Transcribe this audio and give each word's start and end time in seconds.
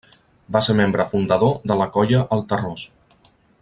Va 0.55 0.61
ser 0.67 0.75
membre 0.79 1.05
fundador 1.11 1.53
de 1.73 1.79
la 1.83 1.89
Colla 1.99 2.25
el 2.37 2.45
Terròs. 2.55 2.91